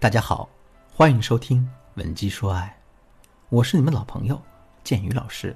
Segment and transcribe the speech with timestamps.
[0.00, 0.48] 大家好，
[0.90, 1.60] 欢迎收听
[1.96, 2.74] 《文姬说爱》，
[3.50, 4.40] 我是你们老朋友
[4.82, 5.54] 建宇老师。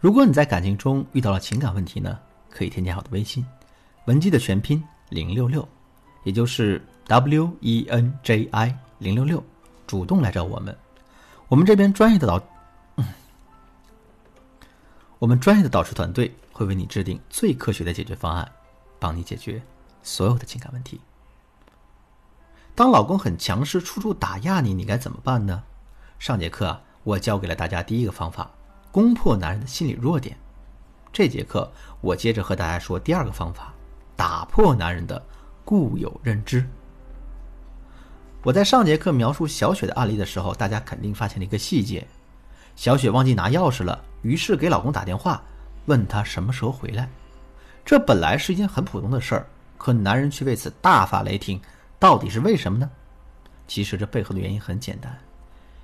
[0.00, 3.44] 如果你在感情中遇到了情感问题呢，可以添加我的微信
[4.08, 5.68] “文姬”的全拼零六六，
[6.24, 9.44] 也就是 W E N J I 零六六，
[9.86, 10.74] 主动来找我们。
[11.48, 12.42] 我们这边专业的导，
[15.18, 18.50] 我们专业的导师团队会为你制定最科学的解决方案，
[18.98, 19.60] 帮你解决
[20.02, 20.98] 所有的情感问题。
[22.76, 25.62] 当老公很强势，处处打压你，你该怎么办呢？
[26.18, 28.50] 上节课，我教给了大家第一个方法，
[28.92, 30.36] 攻破男人的心理弱点。
[31.10, 31.72] 这节课
[32.02, 33.72] 我接着和大家说第二个方法，
[34.14, 35.24] 打破男人的
[35.64, 36.68] 固有认知。
[38.42, 42.06] 我在上节课描述小雪的案例的时候，大家肯定发现了一个细节：
[42.76, 45.42] 小雪忘记拿钥匙了，于是给老公打电话，
[45.86, 47.08] 问他什么时候回来。
[47.86, 49.46] 这本来是一件很普通的事儿，
[49.78, 51.58] 可男人却为此大发雷霆。
[51.98, 52.90] 到底是为什么呢？
[53.66, 55.18] 其实这背后的原因很简单，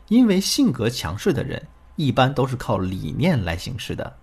[0.08, 1.60] 因为性格强势的人
[1.96, 4.14] 一般都是靠理念来行事的，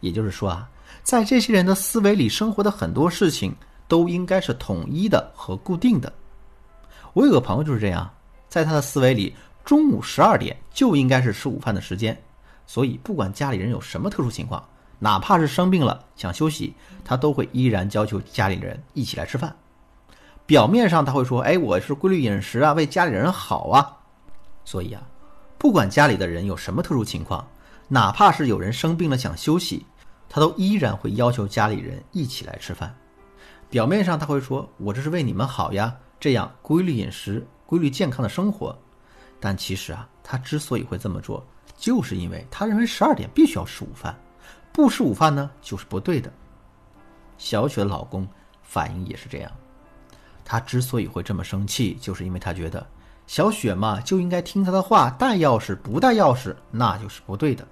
[0.00, 0.68] 也就是说啊，
[1.02, 3.54] 在这些人的思维里，生活的很多事情
[3.88, 6.12] 都应该是统一的和固定的。
[7.14, 8.08] 我有个朋友就是这样，
[8.48, 12.16] 在他的思维里，中午十二点就应该是吃午饭的时间，
[12.66, 14.62] 所以不管家里人有什么特殊情况，
[14.98, 19.54] 哪怕是生病了想休息，他都会依然要求家里人一起来吃饭。
[20.46, 23.96] 表面上他会说：“哎，我是规律饮食啊，为家里人好啊。”
[24.62, 25.02] 所以啊，
[25.56, 27.46] 不管家里的人有什么特殊情况，
[27.88, 29.86] 哪怕是有人生病了想休息，
[30.28, 32.94] 他都依然会要求家里人一起来吃饭。
[33.70, 38.76] 表面上他会说：“我这是为你们好呀，这样规律饮食、规律健康的生活。”
[39.40, 41.42] 但其实啊，他之所以会这么做，
[41.74, 44.14] 就是因为他认为十二点必须要吃午饭，
[44.72, 46.30] 不吃午饭呢就是不对的。
[47.38, 48.28] 小雪的老公
[48.62, 49.50] 反应也是这样。
[50.44, 52.86] 他之所以会这么生气，就是因为他觉得
[53.26, 57.66] 小雪嘛就应该听他的话，带钥匙不带钥匙那就是不对的。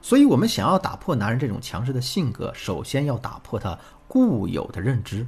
[0.00, 5.26] 所以，我们想要打破男人这种强势的性格，首先要打破他固有的认知。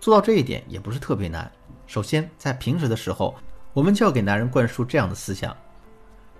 [0.00, 1.50] 做到这一点也不是特别难。
[1.86, 3.34] 首先，在平时的时候，
[3.72, 5.56] 我们就要给男人灌输这样的思想：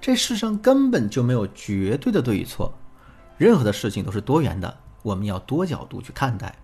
[0.00, 2.72] 这世上根本就没有绝对的对与错，
[3.37, 6.55] 任何的事情都是多元的，我们要多角度去看待。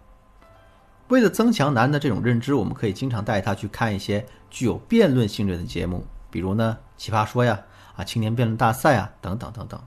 [1.10, 7.60] 为了增强男人的这种认知，我们可以经常带他去看一些具有辩论性质的节目，比如呢《奇葩说》呀、
[7.97, 9.78] 啊青年辩论大赛啊等等等等，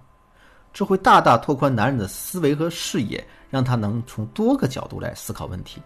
[0.73, 5.81] 这会大大拓宽男人的思维和视野，让他能从多个角度来思考问题。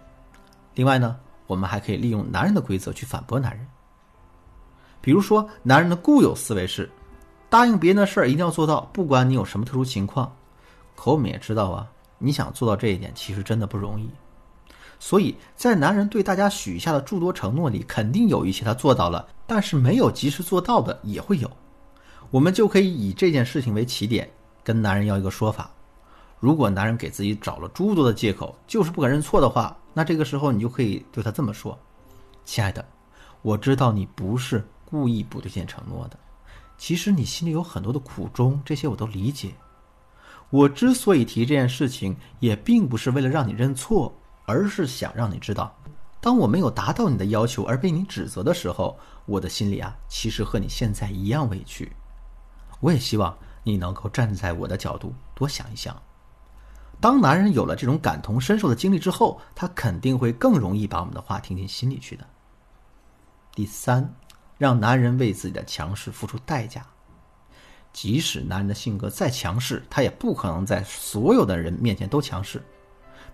[0.74, 1.16] 另外呢，
[1.46, 3.66] 我们还可以利用男人的规则去反驳男人。
[5.00, 6.90] 比如说，男人的固有思维是
[7.48, 10.36] 答应别人的事儿一定要做到，不管你有什么特殊情况。
[10.96, 11.88] 可我们也知道啊，
[12.18, 14.10] 你想做到这一点，其实真的不容易。
[15.00, 21.50] 所以在男人对大家许下的诸多承诺里，肯定有一些他做到了，但是没有及时做到的也会有。
[22.32, 24.30] 我们就可以以这件事情为起点，
[24.64, 25.70] 跟男人要一个说法。
[26.40, 31.78] 如果男人给自己找了诸多的借口，就是不肯认错的话，那这个时候你就可以对他这么说
[32.46, 32.84] ：“亲爱的，
[33.42, 36.20] 我知道你不是故意不兑现承诺的，
[36.78, 39.52] 其实你心里有很多的苦衷，这些我都理解。
[40.50, 44.14] 我之所以提这件事情，也并不是为了让你认错。”
[44.48, 45.78] 而是想让你知道，
[46.22, 51.92] 当我没有达到你的要求而被你指责的时候，我的心里啊，其实和你现在一样委屈。
[52.80, 56.02] 我也希望你能够站在我的角度多想一想。
[57.02, 62.26] 当男人有了这种感同身受的经历之后，他肯定会更容易把我们的话听进心里去的。
[63.54, 64.16] 第三，
[64.58, 66.86] 让男人为自己的强势付出代价。
[67.92, 72.64] 即使男人的性格再强势，他也不可能在所有的人面前都强势。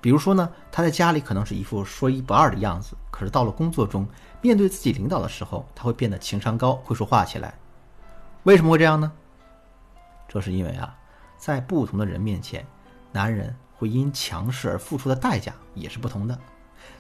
[0.04, 4.06] 比如说呢，他在家里可能是一副说一不二的样子，可是到了工作中，
[4.42, 7.54] 面对自己领导的时候，他会变得情商高，会说话起来。
[8.44, 9.10] 为什么会这样呢？
[10.28, 10.94] 这是因为啊，
[11.38, 12.68] 在不同的人面前，
[13.14, 16.38] 男人会因强势而付出的代价也是不同的。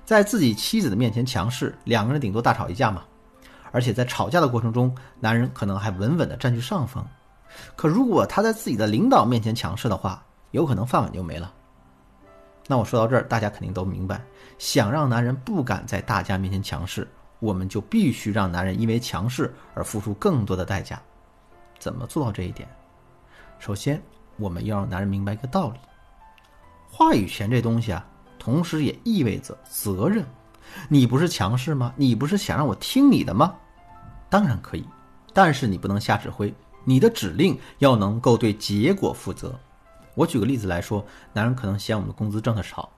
[0.05, 3.03] 在自己妻子的面前强势，两个人顶多大吵一架嘛，
[3.73, 7.05] 而且在吵架的过程中，男人可能还稳稳的占据上风。
[7.75, 11.53] 可如果他在自己的领导面前强势的话，有可能饭碗就没了。
[12.67, 14.21] 那我说到这儿，大家肯定都明白，
[14.57, 17.07] 想让男人不敢在大家面前强势，
[17.39, 21.01] 我们就必须让男人因为强势而付出更多的代价。
[21.77, 22.67] 怎么做到这一点？
[23.59, 24.01] 首先，
[24.37, 25.79] 我们要让男人明白一个道理：
[26.89, 28.05] 话语权这东西啊，
[28.39, 30.25] 同时也意味着责任。
[30.87, 31.93] 你不是强势吗？
[31.97, 33.53] 你不是想让我听你的吗？
[34.29, 34.85] 当然可以，
[35.33, 36.53] 但是你不能瞎指挥，
[36.85, 39.53] 你的指令要能够对结果负责。
[40.15, 42.89] 我举个例子来说，男人可能嫌我们的工资挣的少，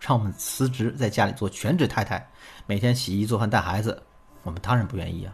[0.00, 2.24] 让我们辞职在家里做全职太太，
[2.66, 4.00] 每天洗衣做饭带孩子，
[4.42, 5.32] 我们当然不愿意啊。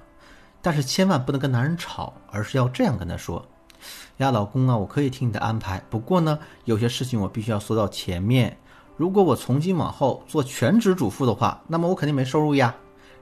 [0.60, 3.46] 但是千万不能跟男人吵，而是要这样跟他说
[4.19, 8.56] ：“呀，老公啊，我可以听你的安排，不过呢，有些事情我必须要缩到前面。
[8.96, 12.75] 如果我从今往后做全职主妇的话，那么我肯定没收入呀。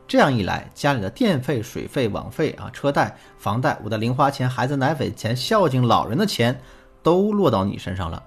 [0.08, 6.58] 这样一来，家里的电费、水费、网费啊、车贷、房贷、我的零花钱、孩子奶粉钱、孝敬老人的钱，
[7.06, 8.20] 都落到你身上了。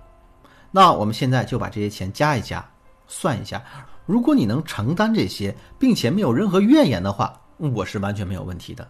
[0.71, 2.65] 那我们现在就把这些钱加一加，
[3.07, 3.61] 算一下。
[4.05, 8.87] 如果你能承担这些，并且没有任何怨言的话，我是完全没有问题的。”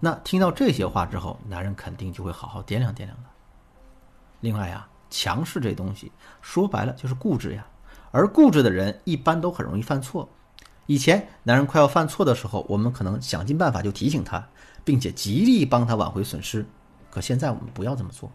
[0.00, 3.24] 那听到这些话之后，男人肯定就会好好掂量掂量了。
[4.40, 7.66] 另外呀，强势这东西说白了就是固执呀，
[8.10, 10.26] 而固执的人一般都很容易犯错。
[10.86, 14.42] 以前男人快要犯错的时候，我们可能想尽办法就提醒他，
[14.82, 16.64] 并且极力帮他挽回损失。
[17.10, 18.30] 可现在我们不要这么做，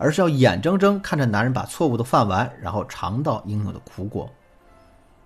[0.00, 4.28] 而是要眼睁睁看着男人把错误都犯完，然后尝到应有的苦果。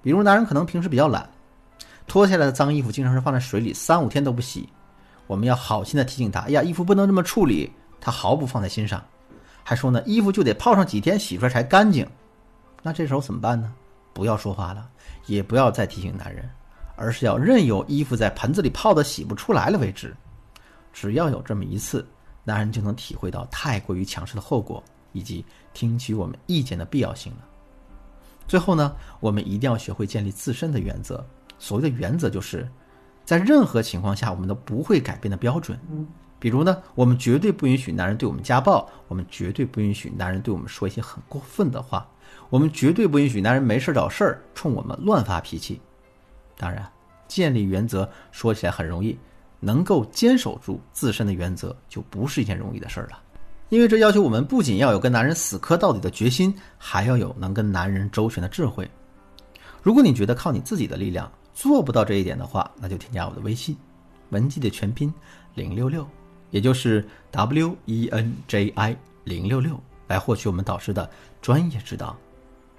[0.02, 1.30] 比如男人可能平时比较懒，
[2.08, 4.68] 脱下来的脏衣服经常是放在水里三五天都不洗。
[5.28, 9.00] 我们要好心的提醒他，哎呀，衣服不能这么处理，他毫不放在心上，
[9.62, 12.04] 还说呢，衣服就得泡上几天洗出来才干净。
[12.82, 13.72] 那这时候怎么办呢？
[14.12, 14.88] 不要说话了，
[15.26, 16.50] 也不要再提醒男人，
[16.96, 20.12] 而是要任由衣服在盆子里泡的洗不出来了为止。
[20.92, 22.04] 只要有这么一次，
[22.44, 24.82] 男人就能体会到太过于强势的后果，
[25.12, 27.38] 以及听取我们意见的必要性了。
[28.46, 31.24] 最后呢，我们一定要学会建立自身的原则。
[31.58, 32.68] 所谓的原则就是。
[33.24, 35.80] 在任何情况下，我们都不会改变的标准。
[36.38, 42.06] 比如呢，我们绝对不允许男人对我们家暴，我们绝对不允许男人对我们说一些很过分的话，
[42.50, 45.80] 我们绝对不允许男人没事找事儿冲我们乱发脾气。
[46.58, 46.86] 当然，
[47.26, 49.18] 建立原则说起来很容易，
[49.64, 53.18] 能够坚守住自身的原则就不是一件容易的事儿了。
[53.70, 58.88] 因为这要求我们不仅要有跟男人死磕到底的决心，还要有能跟男人周旋的智慧。
[59.82, 63.76] 如果你觉得靠你自己的力量，做不到这一点的话，那就添加我的微信，
[64.30, 65.12] 文姬的全拼
[65.54, 66.06] 零六六，
[66.50, 71.08] 也就是 W E N J I 零六六，来获取我们导师的
[71.40, 72.16] 专业指导。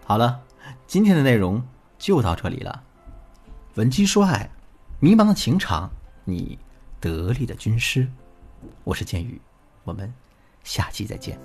[0.05, 0.39] 好了，
[0.87, 1.61] 今天的内容
[1.97, 2.81] 就到这里了。
[3.73, 4.49] 文姬说爱，
[4.99, 5.89] 迷茫的情场，
[6.23, 6.57] 你
[7.05, 8.07] 得力的军师。
[8.83, 9.39] 我是剑宇，
[9.83, 10.11] 我们
[10.63, 11.39] 下期再见。